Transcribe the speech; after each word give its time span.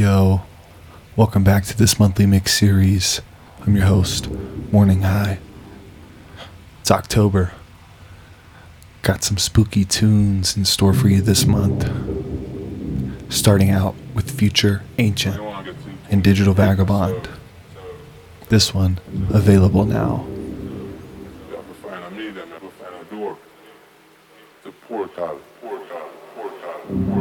Yo, 0.00 0.40
welcome 1.14 1.44
back 1.44 1.62
to 1.62 1.76
this 1.76 2.00
monthly 2.00 2.24
mix 2.24 2.54
series. 2.54 3.20
I'm 3.66 3.76
your 3.76 3.84
host, 3.84 4.30
Morning 4.72 5.02
High. 5.02 5.40
It's 6.80 6.90
October. 6.90 7.52
Got 9.02 9.22
some 9.22 9.36
spooky 9.36 9.84
tunes 9.84 10.56
in 10.56 10.64
store 10.64 10.94
for 10.94 11.08
you 11.08 11.20
this 11.20 11.44
month. 11.44 11.86
Starting 13.30 13.68
out 13.68 13.94
with 14.14 14.30
Future 14.30 14.84
Ancient 14.96 15.38
and 16.08 16.24
Digital 16.24 16.54
Vagabond. 16.54 17.28
This 18.48 18.72
one 18.72 19.00
available 19.28 19.84
now. 19.84 20.26
portal, 24.88 25.40
portal, 25.60 26.08
portal, 26.34 26.60
portal. 26.86 27.19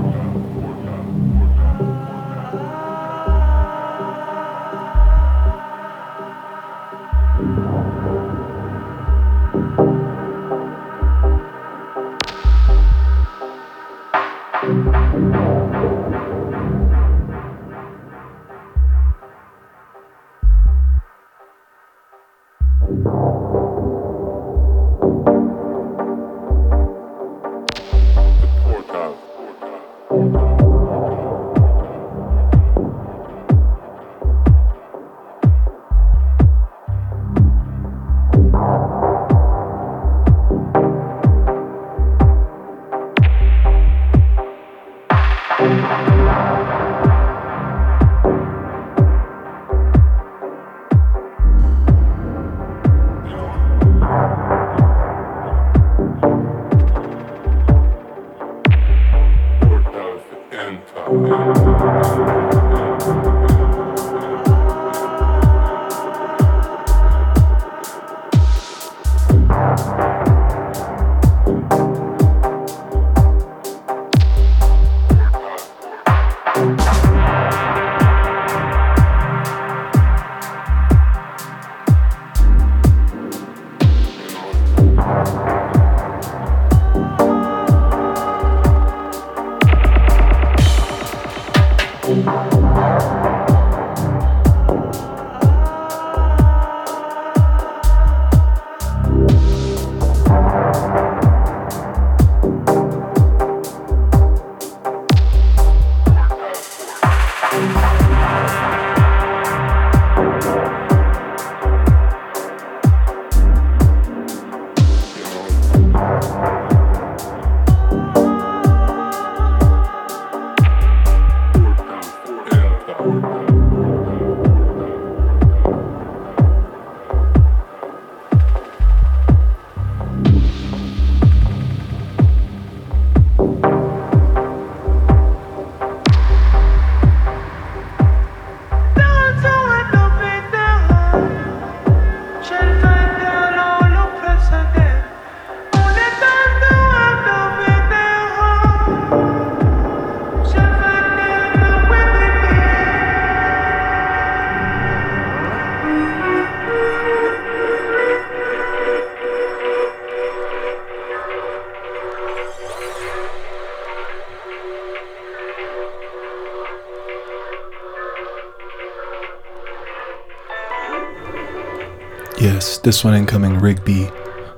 This 172.89 173.03
one 173.03 173.13
incoming 173.13 173.51
Rygby, 173.51 174.09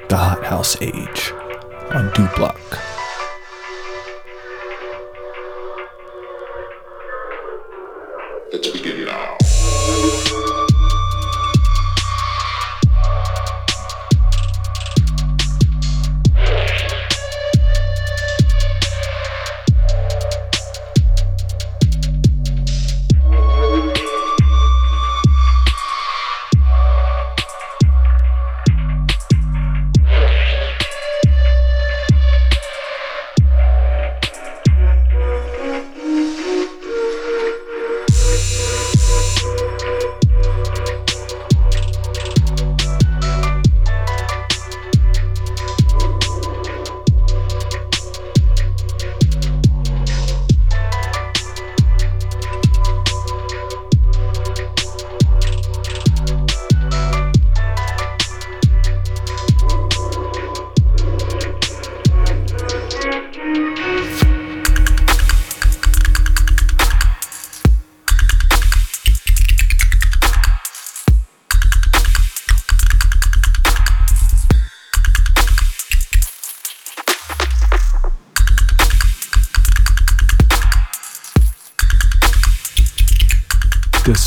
The 0.08 0.16
Hot 0.16 0.46
House 0.46 0.82
Age 0.82 1.34
on 1.92 2.10
Duplock. 2.12 2.91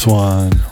One, 0.07 0.64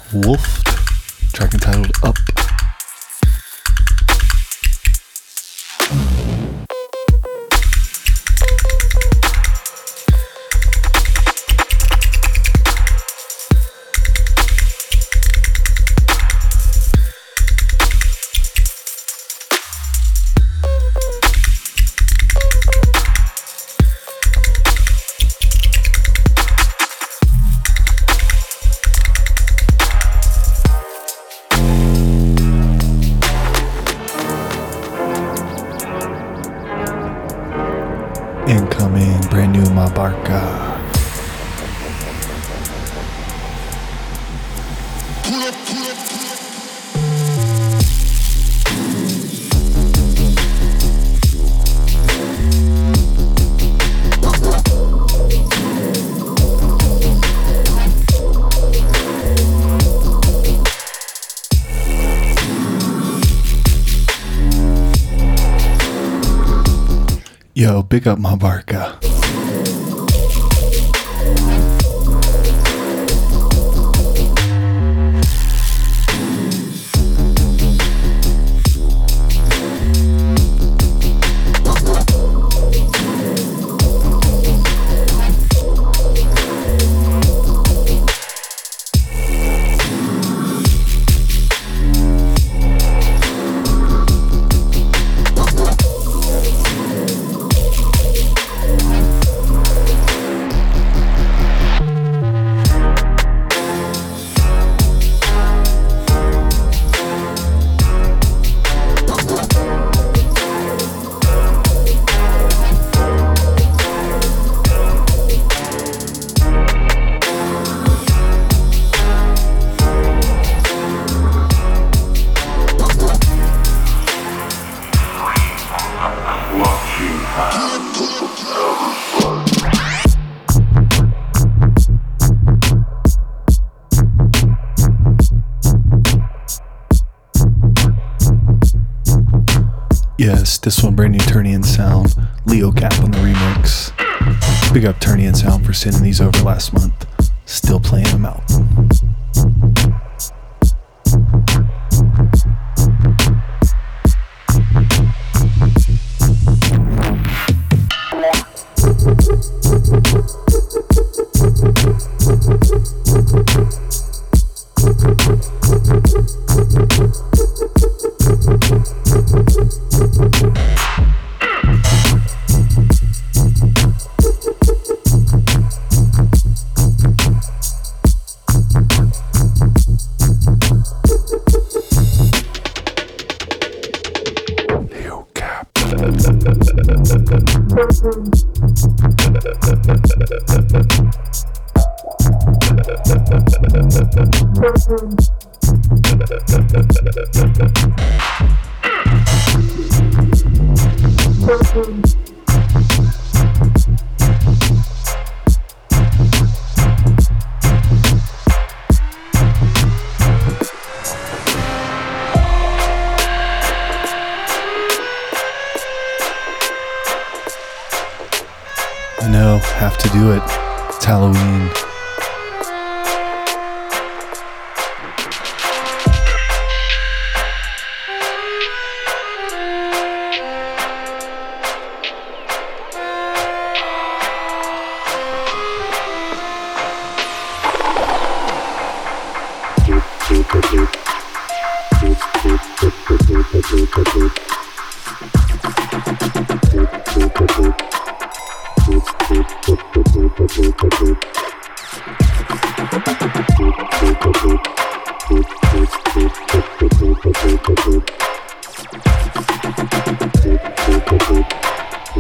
Yo, 67.63 67.81
big 67.81 68.09
up 68.09 68.19
Ma 68.19 68.35
Barka. 68.35 69.12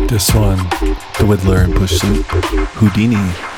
This 0.08 0.34
one, 0.34 0.56
The 1.18 1.26
Widdler 1.26 1.58
and 1.58 1.74
Push 1.74 2.00
Houdini. 2.00 3.51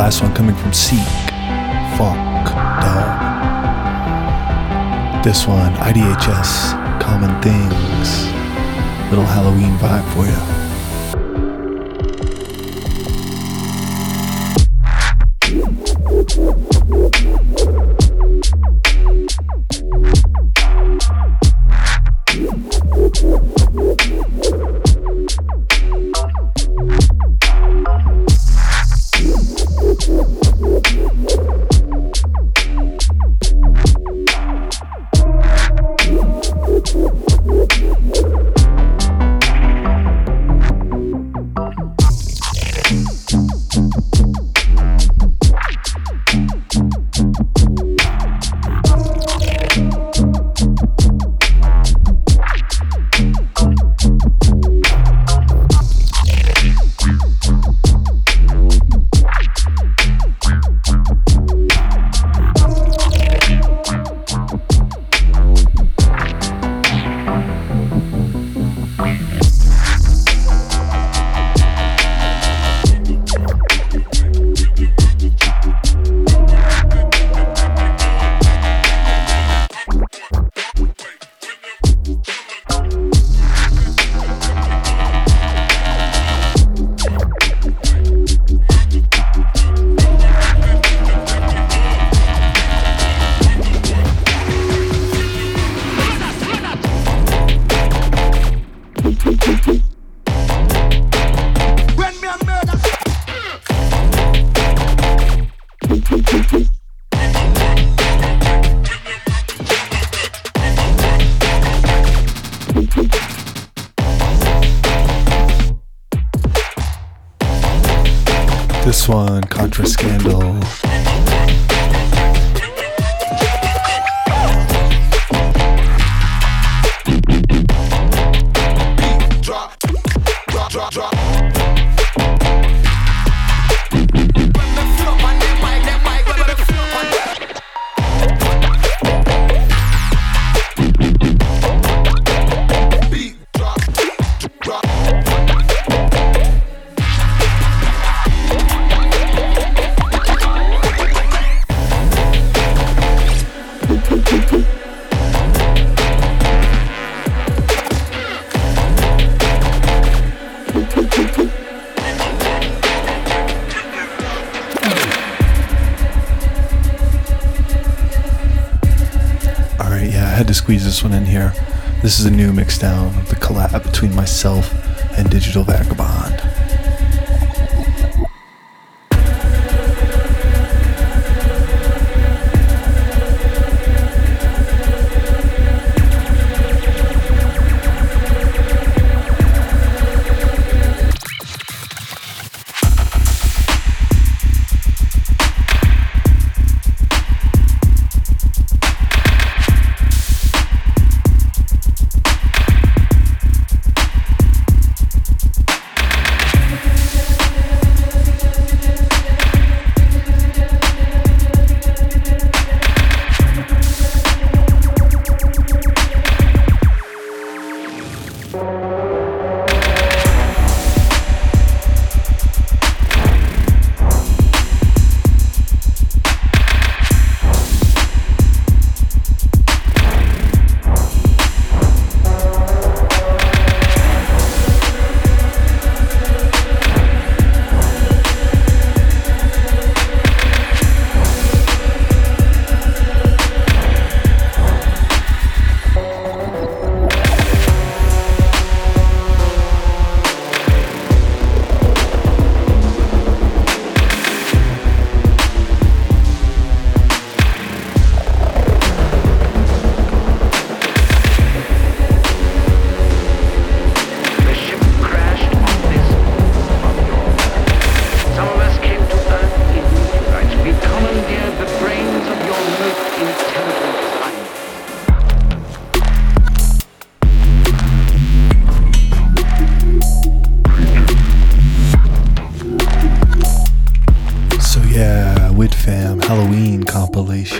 Last 0.00 0.22
one 0.22 0.32
coming 0.32 0.56
from 0.56 0.72
Seek, 0.72 1.06
Funk, 1.98 2.46
Dog. 2.80 3.20
This 5.22 5.46
one, 5.46 5.74
IDHS, 5.74 6.72
Common 6.98 7.38
Things. 7.42 8.24
Little 9.10 9.26
Halloween 9.26 9.76
vibe 9.76 10.06
for 10.14 10.24
you. 10.24 10.59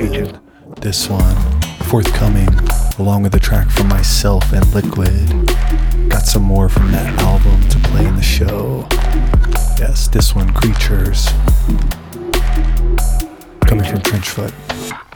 Compilation. 0.00 0.40
This 0.80 1.10
one, 1.10 1.36
forthcoming, 1.82 2.48
along 2.98 3.22
with 3.22 3.34
a 3.34 3.38
track 3.38 3.68
from 3.68 3.88
myself 3.88 4.50
and 4.50 4.64
Lykwid. 4.66 6.08
Got 6.08 6.22
some 6.22 6.42
more 6.42 6.70
from 6.70 6.90
that 6.92 7.20
album 7.20 7.60
to 7.68 7.78
play 7.90 8.06
in 8.06 8.16
the 8.16 8.22
show. 8.22 8.86
Yes, 9.78 10.08
this 10.08 10.34
one, 10.34 10.54
Creatures. 10.54 11.26
coming 13.66 13.84
from 13.84 14.00
Trenchfoot. 14.00 15.09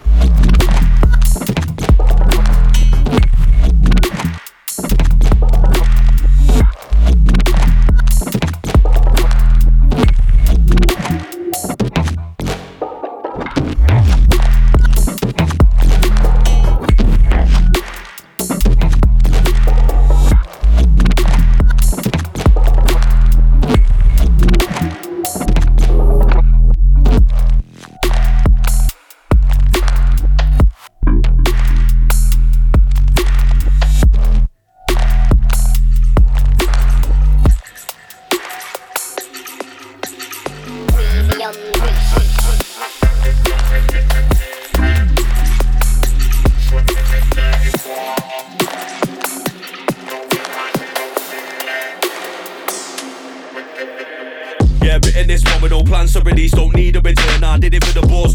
release, 56.24 56.52
don't 56.52 56.74
need 56.74 56.96
a 56.96 57.00
return. 57.00 57.44
I 57.44 57.58
did 57.58 57.74
it 57.74 57.84
for 57.84 58.00
the 58.00 58.06
boss, 58.06 58.34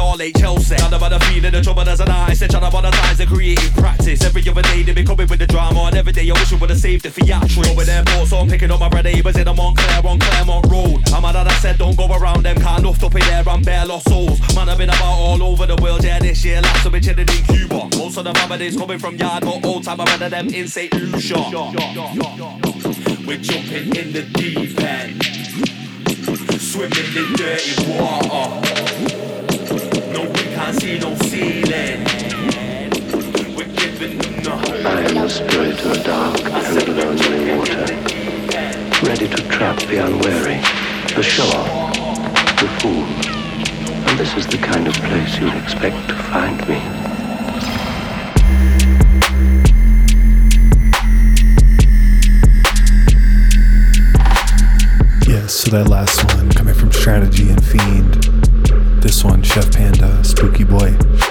all 0.01 0.21
ain't 0.21 0.35
Chelsea. 0.37 0.75
None 0.75 0.93
about 0.93 1.11
the 1.11 1.19
feeling, 1.25 1.51
the 1.51 1.61
trouble 1.61 1.87
as 1.87 1.99
an 1.99 2.07
they're 2.07 2.47
trying 2.47 2.69
to 2.69 2.75
monetize 2.75 3.17
the 3.17 3.25
creative 3.25 3.73
practice. 3.75 4.23
Every 4.23 4.41
other 4.49 4.61
day 4.63 4.81
they 4.81 4.93
be 4.93 5.03
coming 5.03 5.27
with 5.27 5.39
the 5.39 5.47
drama, 5.47 5.81
and 5.85 5.95
every 5.95 6.11
day 6.11 6.29
I 6.29 6.33
wish 6.33 6.51
I 6.51 6.57
would've 6.57 6.77
saved 6.77 7.03
the 7.05 7.09
theatrics. 7.09 7.69
Over 7.69 7.85
there, 7.85 8.03
so 8.25 8.37
I'm 8.37 8.49
picking 8.49 8.71
up 8.71 8.79
my 8.79 8.89
red 8.89 9.05
neighbours 9.05 9.37
in 9.37 9.47
a 9.47 9.53
Montclair 9.53 10.01
on 10.05 10.19
Claremont 10.19 10.65
Road. 10.71 11.07
I'm 11.13 11.21
mad 11.21 11.35
that 11.35 11.61
said 11.61 11.77
don't 11.77 11.95
go 11.95 12.07
around 12.07 12.43
them, 12.43 12.57
can't 12.57 12.79
enough 12.79 13.03
up 13.03 13.15
in 13.15 13.21
there 13.21 13.47
and 13.47 13.65
bare 13.65 13.85
lost 13.85 14.09
souls. 14.09 14.39
Man, 14.55 14.69
I've 14.69 14.77
been 14.77 14.89
about 14.89 15.03
all 15.03 15.43
over 15.43 15.67
the 15.67 15.75
world, 15.81 16.03
yeah, 16.03 16.19
this 16.19 16.43
year 16.43 16.61
last 16.61 16.85
I've 16.85 16.91
been 16.91 17.03
chilling 17.03 17.29
in 17.29 17.43
Cuba. 17.45 17.89
Most 17.97 18.17
of 18.17 18.23
the 18.25 18.33
families 18.33 18.75
coming 18.75 18.99
from 18.99 19.15
yard, 19.15 19.43
but 19.43 19.63
old 19.65 19.83
time 19.83 20.01
I 20.01 20.17
read 20.17 20.31
them 20.31 20.47
in 20.49 20.67
St. 20.67 20.93
Lucia. 20.93 21.35
We're 23.27 23.37
jumping 23.37 23.95
in 23.95 24.11
the 24.13 24.23
deep 24.33 24.79
end, 24.79 25.23
swimming 26.59 27.15
in 27.15 27.33
dirty 27.35 27.99
water. 27.99 29.30
No, 30.13 30.23
we 30.23 30.43
can't 30.55 30.77
see 30.81 30.99
no 30.99 31.15
ceiling. 31.15 32.03
We're 33.55 33.73
giving 33.75 34.17
nothing. 34.43 34.85
I 34.85 35.01
am 35.07 35.15
the 35.15 35.29
spirit 35.29 35.79
of 35.85 35.93
the 35.93 36.03
dark 36.03 36.43
and 36.43 36.77
the 36.77 36.91
lonely 36.91 37.55
water, 37.55 37.85
ready 39.07 39.27
to 39.29 39.41
trap 39.47 39.79
the 39.87 39.97
unwary, 40.05 40.59
the 41.15 41.23
sure, 41.23 41.45
the 42.59 42.67
fool. 42.79 43.05
And 44.09 44.19
this 44.19 44.35
is 44.35 44.45
the 44.47 44.57
kind 44.57 44.85
of 44.87 44.93
place 44.95 45.39
you'd 45.39 45.55
expect 45.55 46.09
to 46.09 46.15
find 46.15 46.59
me. 46.67 46.81
Yes, 55.25 55.53
so 55.53 55.71
that 55.71 55.87
last 55.87 56.25
one 56.35 56.51
coming 56.51 56.73
from 56.73 56.91
Strategy 56.91 57.49
and 57.49 57.63
Fiend. 57.63 58.60
This 59.01 59.23
one, 59.23 59.41
Chef 59.41 59.71
Panda, 59.71 60.23
Spooky 60.23 60.63
Boi. 60.63 61.30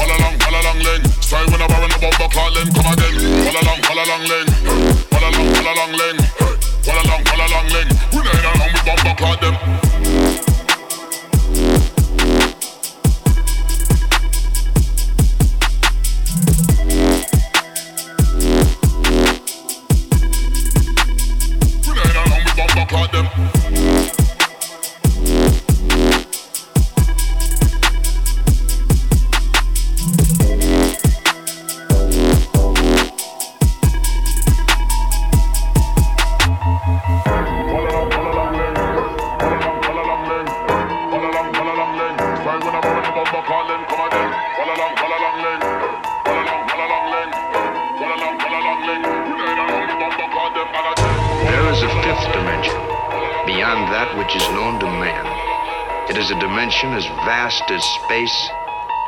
All 0.00 0.08
along, 0.08 0.34
all 0.40 0.56
along 0.56 0.78
lane. 0.80 1.04
Sorry 1.20 1.46
when 1.50 1.60
I'm 1.60 1.68
worrying 1.68 1.92
about 1.92 2.16
the 2.16 2.28
clock 2.32 2.54
lane. 2.56 2.72
Come 2.72 2.88
again. 2.88 3.20
All 3.46 3.56
along, 3.60 3.80
all 3.84 4.00
along 4.00 4.24
lane. 4.32 4.48
All 5.12 5.24
along, 5.28 5.48
all 5.56 5.68
along 5.76 5.92
lane. 6.00 6.20
All 6.88 6.98
along, 7.04 7.22
all 7.28 7.40
along 7.44 7.66
lane. 7.68 7.90
We 8.12 8.20
ain't 8.24 8.44
along 8.48 8.72
with 8.72 8.84
bomb 8.86 9.00
the 9.04 9.12
clock 9.18 9.40
them. 9.40 9.56
Them. 23.12 23.59
Vast 57.50 57.70
as 57.70 57.82
space 58.04 58.48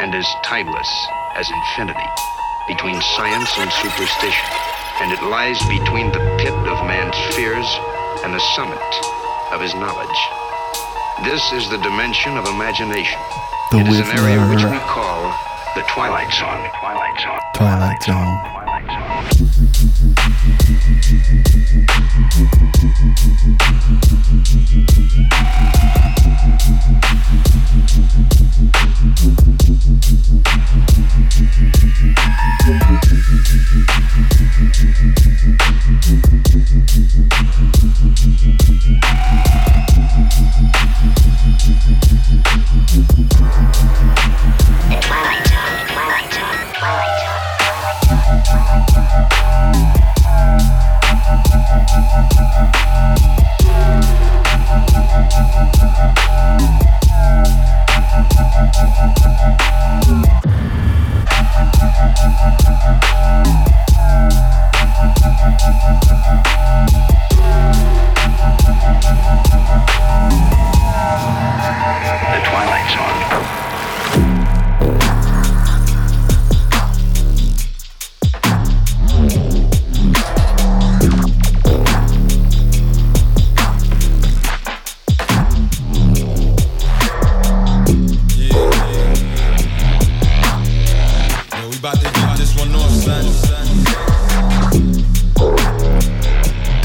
and 0.01 0.15
as 0.17 0.27
timeless 0.43 0.91
as 1.37 1.49
infinity, 1.49 2.11
between 2.67 3.01
science 3.15 3.49
and 3.59 3.71
superstition, 3.71 4.49
and 5.01 5.13
it 5.13 5.23
lies 5.31 5.59
between 5.71 6.11
the 6.11 6.19
pit 6.43 6.53
of 6.67 6.83
man's 6.91 7.15
fears 7.37 7.67
and 8.25 8.35
the 8.35 8.43
summit 8.57 8.83
of 9.53 9.61
his 9.61 9.75
knowledge. 9.75 10.21
This 11.23 11.53
is 11.53 11.71
the 11.71 11.79
dimension 11.87 12.37
of 12.37 12.47
imagination. 12.47 13.21
The 13.71 13.79
it 13.79 13.87
is 13.87 14.01
an 14.01 14.11
area 14.19 14.43
which 14.51 14.65
we 14.65 14.79
call 14.91 15.31
the 15.77 15.83
Twilight 15.95 16.33
Zone. 16.35 16.67
Twilight 16.81 17.21
Zone. 17.23 17.39
Twilight 17.55 18.03
Zone. 18.03 18.53
Mm-hmm. 32.73 33.02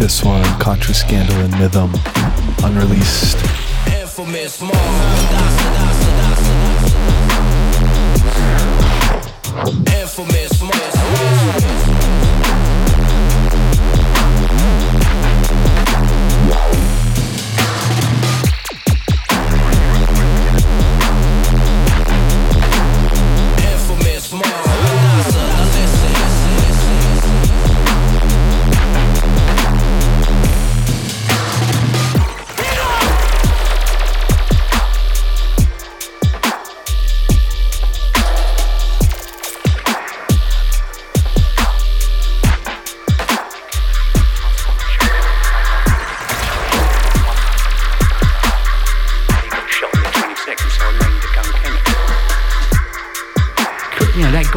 this 0.07 0.23
one, 0.23 0.41
Contra 0.57 0.93
Scandal 0.93 1.35
and 1.35 1.53
Mythmn, 1.55 1.91
unreleased. 2.63 3.35
Infamous, 3.87 4.61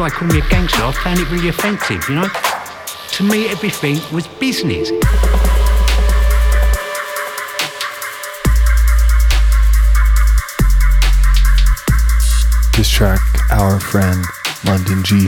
found 0.09 1.19
it 1.19 1.29
really 1.29 1.49
offensive, 1.49 2.03
you 2.09 2.15
know? 2.15 2.27
To 3.11 3.23
me, 3.23 3.47
everything 3.49 3.99
was 4.11 4.25
business. 4.27 4.89
This 12.75 12.89
track, 12.89 13.21
Hour 13.51 13.79
Friend, 13.79 14.25
London 14.65 15.03
G. 15.03 15.27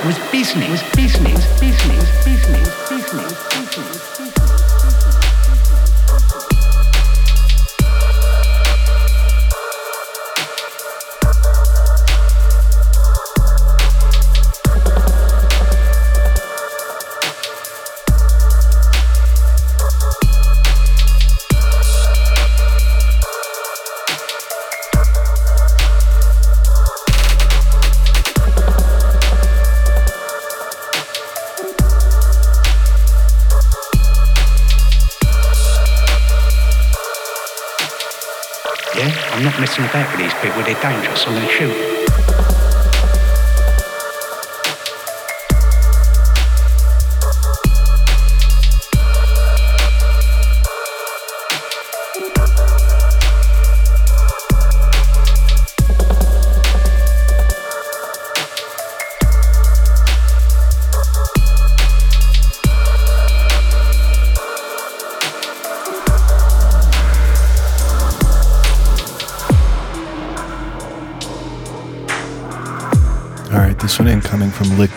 business, 0.00 0.82
business, 0.94 1.60
business, 1.60 2.24
business, 2.24 2.88
business, 2.88 3.34
business. 3.54 4.18
I'm 4.18 4.48
not 4.48 4.59
about 39.68 40.10
with 40.12 40.20
these 40.20 40.34
people. 40.40 40.62
They're 40.62 40.80
dangerous. 40.80 41.26
I'm 41.26 41.34
going 41.34 41.46
to 41.46 41.52
shoot. 41.52 41.99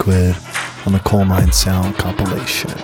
Lykwid 0.03 0.85
on 0.85 0.93
the 0.93 0.99
Coal 0.99 1.23
Mine 1.23 1.51
Sound 1.51 1.95
compilation. 1.95 2.69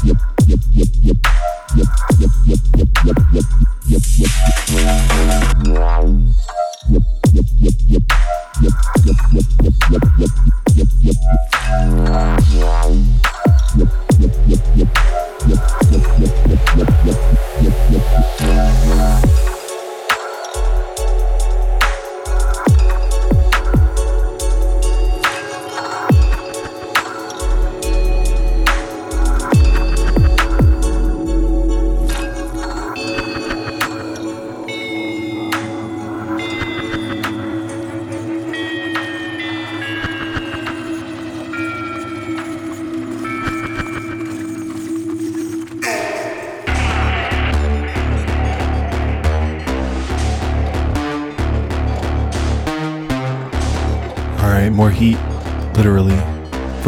All 0.00 0.14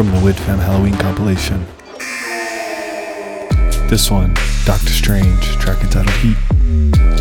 from 0.01 0.13
the 0.13 0.33
Widfam 0.33 0.59
Halloween 0.59 0.97
compilation. 0.97 1.67
This 3.91 4.11
one, 4.11 4.33
Docta 4.65 4.89
Strange, 4.89 5.45
track 5.59 5.83
entitled 5.83 6.17
Heat. 6.17 7.20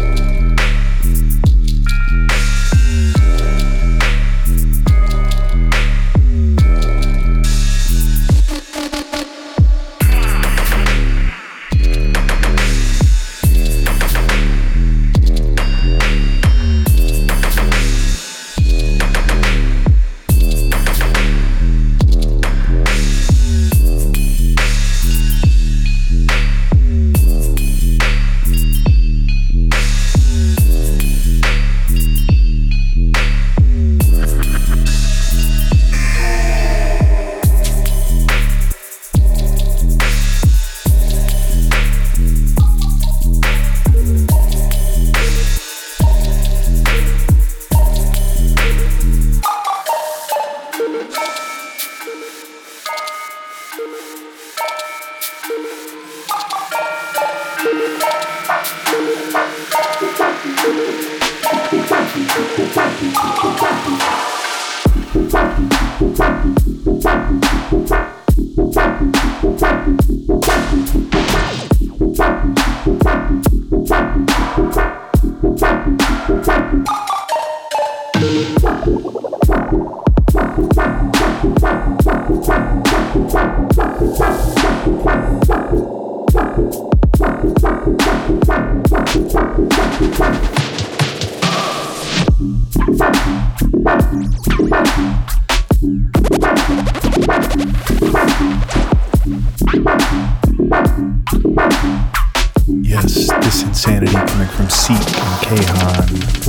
Seat 104.89 104.97
and 104.97 105.37
Kayhun. 105.45 106.48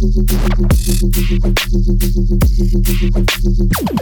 you. 3.91 3.96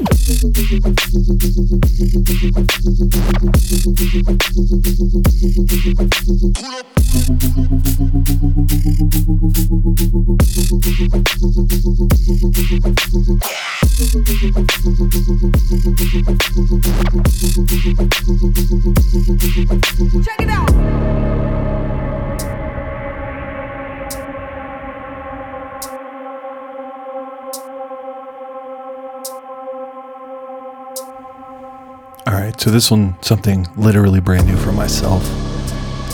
So 32.65 32.71
this 32.71 32.91
one, 32.91 33.15
something 33.21 33.69
literally 33.77 34.21
brand 34.21 34.47
new 34.47 34.57
for 34.57 34.73
myself, 34.73 35.23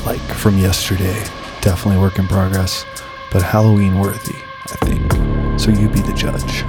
like 0.04 0.18
from 0.18 0.58
yesterday. 0.58 1.16
Definitely 1.60 2.00
work 2.00 2.18
in 2.18 2.26
progress, 2.26 2.84
but 3.30 3.40
Halloween 3.40 4.00
worthy, 4.00 4.34
I 4.64 4.74
think. 4.84 5.60
So 5.60 5.70
you 5.70 5.88
be 5.88 6.00
the 6.00 6.12
judge. 6.12 6.64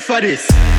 for 0.00 0.20
this. 0.20 0.71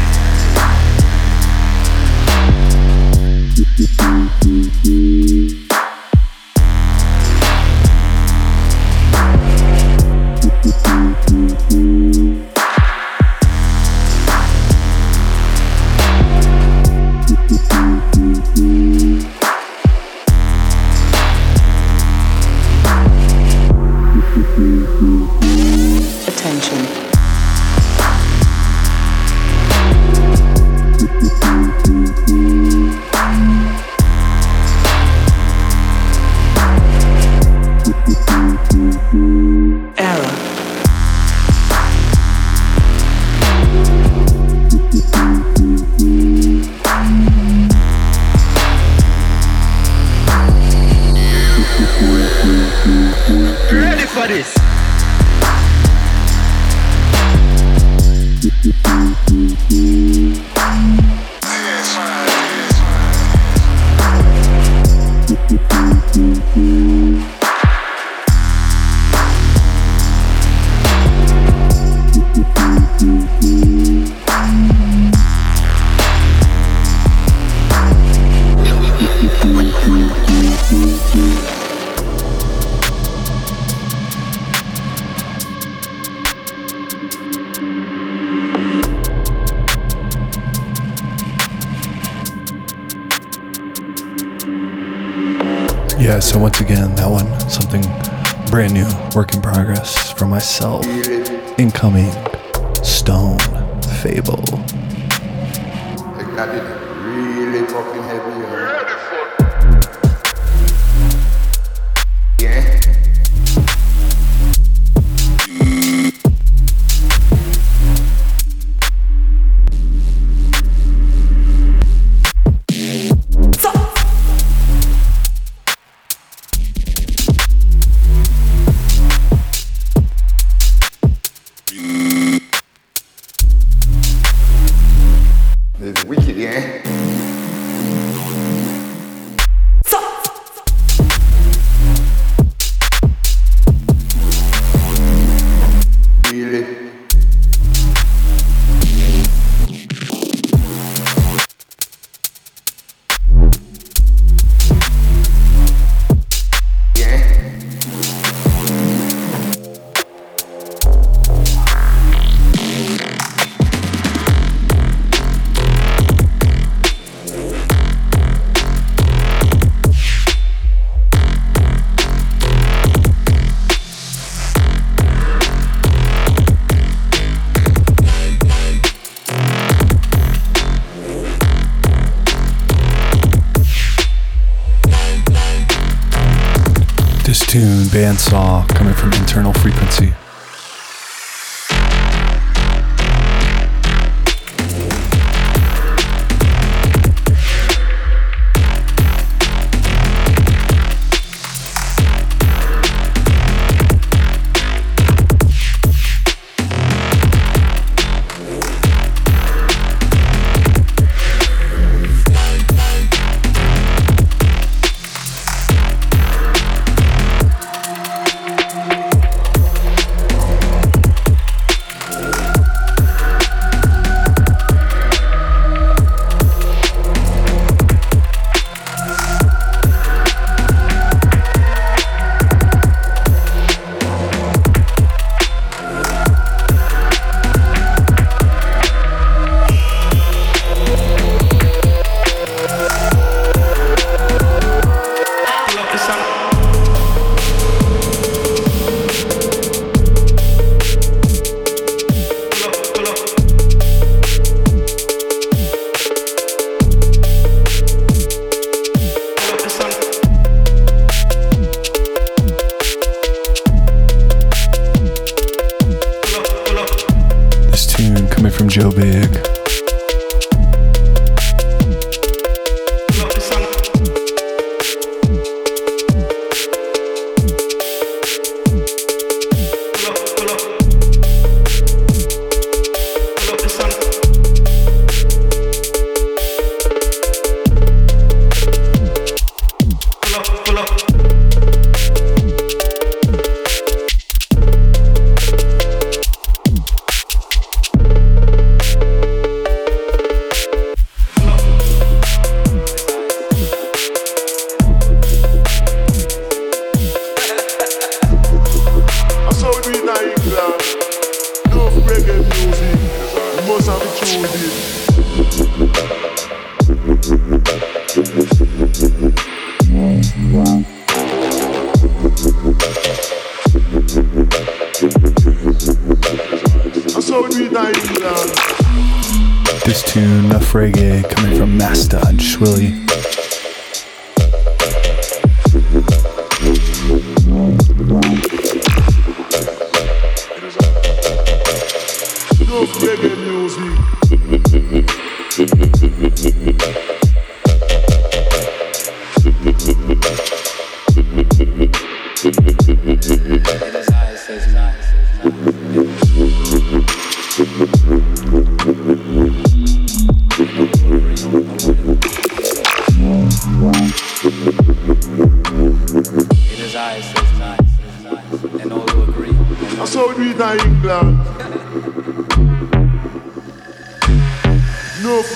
Mm-hmm. 24.55 25.42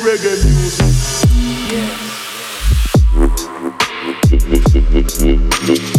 reggae 0.04 0.44
music. 0.44 0.86
Yeah. 5.64 5.97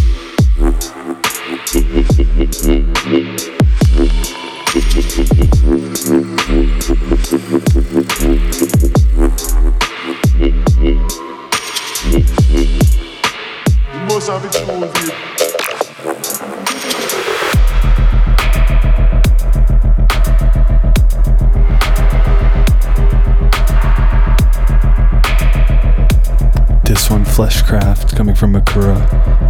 Fleshcraft 27.39 28.17
coming 28.17 28.35
from 28.35 28.51
Makua 28.51 28.95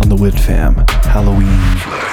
on 0.03 0.11
the 0.11 0.14
Widfam 0.14 0.86
Halloween. 1.07 2.07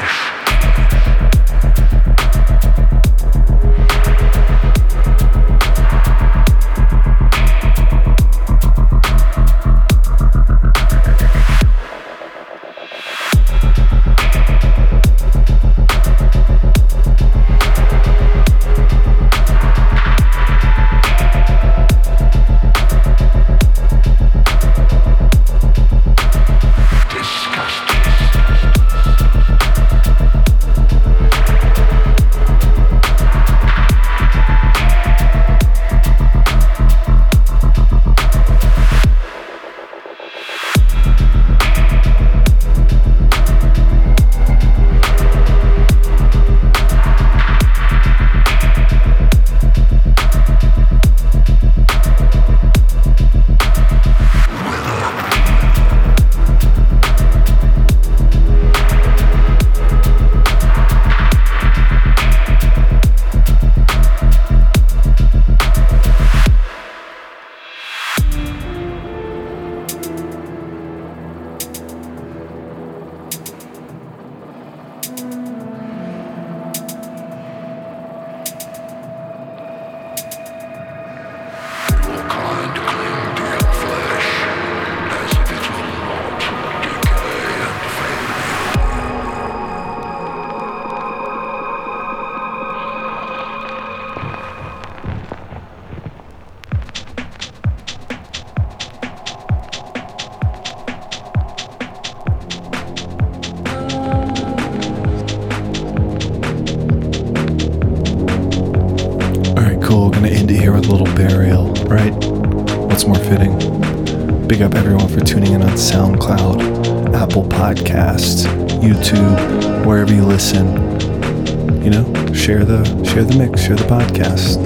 Share 123.66 123.76
the 123.76 123.84
podcast. 123.86 124.58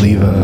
Leave 0.00 0.22
a 0.22 0.40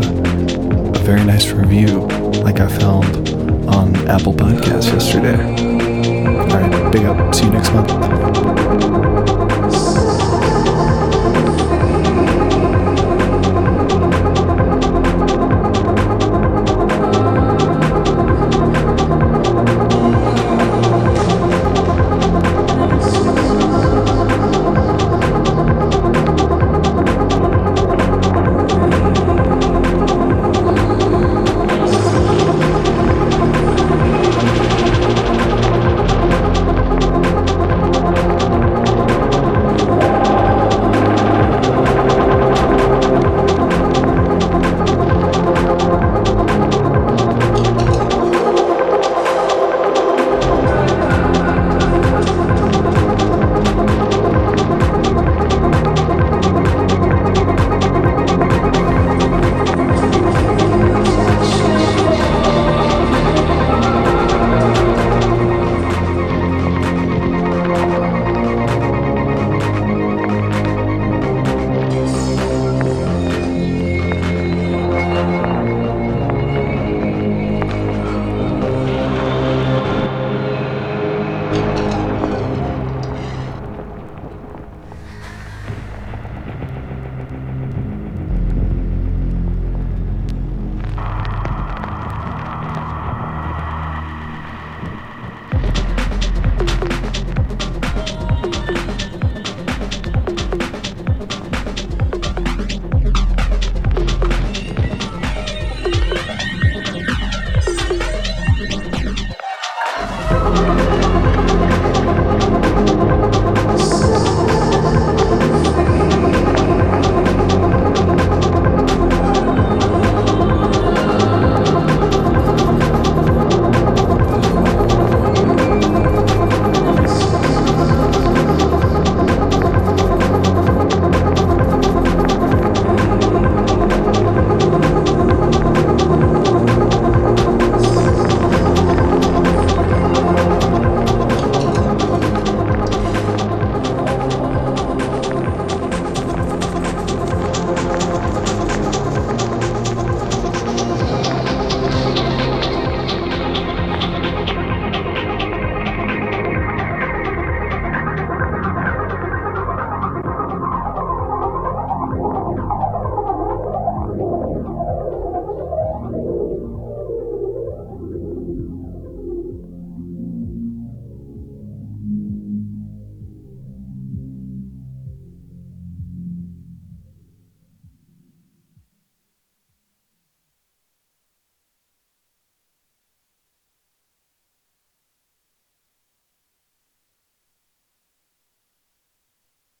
a 0.95 0.99
very 0.99 1.23
nice 1.23 1.49
review, 1.49 2.01
like 2.43 2.59
I 2.59 2.67
found 2.67 3.29
on 3.67 3.95
Apple 4.07 4.33
Podcasts 4.33 4.91
yesterday. 4.93 5.35
All 6.37 6.47
right, 6.47 6.91
big 6.91 7.05
up. 7.05 7.33
See 7.33 7.45
you 7.45 7.51
next 7.51 7.73
month. 7.73 8.54